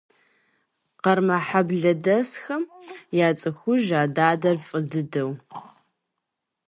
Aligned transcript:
Къармэхьэблэдэсхэм 1.03 2.63
яцӏыхуж 3.27 3.85
а 3.99 4.03
дадэр 4.15 4.57
фӏы 4.67 4.79
дыдэу. 4.89 5.31